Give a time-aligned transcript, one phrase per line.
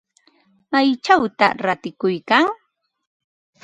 [0.71, 2.45] ¿Maychawta ratikuykan?